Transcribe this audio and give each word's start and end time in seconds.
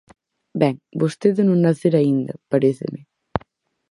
Ben, 0.61 0.75
vostede 1.01 1.41
non 1.45 1.57
nacera 1.65 1.97
aínda, 2.01 2.33
paréceme. 2.51 3.01